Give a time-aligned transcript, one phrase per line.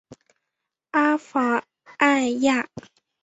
[0.89, 1.63] 阿法
[1.99, 2.67] 埃娅。